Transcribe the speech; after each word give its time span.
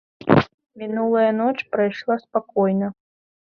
Мінулая 0.83 1.27
ноч 1.41 1.55
прайшла 1.77 2.21
спакойна. 2.25 2.87